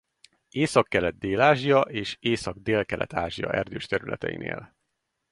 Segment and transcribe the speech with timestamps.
[0.49, 4.75] Északkelet-Dél-Ázsia és észak-Délkelet-Ázsia erdős területein él.